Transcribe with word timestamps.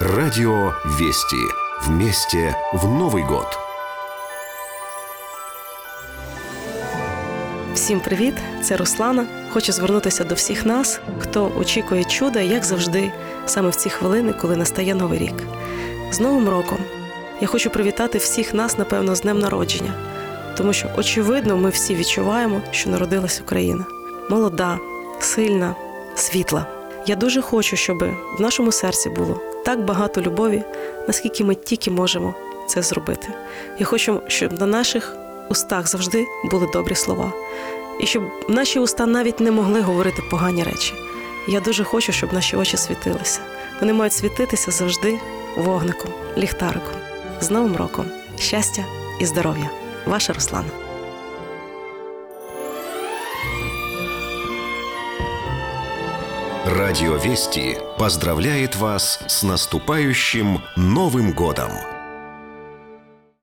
Радио 0.00 0.74
Вести. 0.84 1.36
Вместе 1.82 2.56
в 2.72 2.86
Новый 2.86 3.22
год. 3.22 3.46
Всім 7.74 8.00
привіт! 8.00 8.34
Це 8.62 8.76
Руслана. 8.76 9.26
Хочу 9.52 9.72
звернутися 9.72 10.24
до 10.24 10.34
всіх 10.34 10.66
нас, 10.66 11.00
хто 11.18 11.52
очікує 11.58 12.04
чуда, 12.04 12.40
як 12.40 12.64
завжди, 12.64 13.12
саме 13.46 13.68
в 13.68 13.74
ці 13.74 13.90
хвилини, 13.90 14.32
коли 14.32 14.56
настає 14.56 14.94
новий 14.94 15.18
рік. 15.18 15.34
З 16.10 16.20
Новим 16.20 16.48
роком 16.48 16.78
я 17.40 17.46
хочу 17.46 17.70
привітати 17.70 18.18
всіх 18.18 18.54
нас, 18.54 18.78
напевно, 18.78 19.14
з 19.14 19.20
днем 19.20 19.38
народження, 19.38 19.92
тому 20.56 20.72
що, 20.72 20.88
очевидно, 20.96 21.56
ми 21.56 21.70
всі 21.70 21.94
відчуваємо, 21.94 22.60
що 22.70 22.90
народилась 22.90 23.40
Україна. 23.40 23.84
Молода, 24.30 24.78
сильна, 25.20 25.74
світла. 26.16 26.77
Я 27.08 27.16
дуже 27.16 27.42
хочу, 27.42 27.76
щоб 27.76 27.98
в 28.38 28.40
нашому 28.40 28.72
серці 28.72 29.08
було 29.10 29.40
так 29.64 29.84
багато 29.84 30.20
любові, 30.20 30.62
наскільки 31.06 31.44
ми 31.44 31.54
тільки 31.54 31.90
можемо 31.90 32.34
це 32.66 32.82
зробити. 32.82 33.28
Я 33.78 33.86
хочу, 33.86 34.22
щоб 34.26 34.60
на 34.60 34.66
наших 34.66 35.16
устах 35.48 35.88
завжди 35.88 36.26
були 36.44 36.68
добрі 36.72 36.94
слова, 36.94 37.32
і 38.00 38.06
щоб 38.06 38.22
наші 38.48 38.78
уста 38.78 39.06
навіть 39.06 39.40
не 39.40 39.50
могли 39.50 39.80
говорити 39.80 40.22
погані 40.30 40.62
речі. 40.62 40.94
Я 41.48 41.60
дуже 41.60 41.84
хочу, 41.84 42.12
щоб 42.12 42.32
наші 42.32 42.56
очі 42.56 42.76
світилися. 42.76 43.40
Вони 43.80 43.92
мають 43.92 44.12
світитися 44.12 44.70
завжди 44.70 45.18
вогником, 45.56 46.10
ліхтариком. 46.38 46.94
З 47.40 47.50
Новим 47.50 47.76
роком! 47.76 48.06
Щастя 48.38 48.84
і 49.20 49.26
здоров'я! 49.26 49.70
Ваша 50.06 50.32
Руслана. 50.32 50.87
Радио 56.68 57.16
Вести 57.16 57.78
поздравляет 57.98 58.76
вас 58.76 59.20
с 59.26 59.42
наступающим 59.42 60.60
Новым 60.76 61.32
годом! 61.32 61.97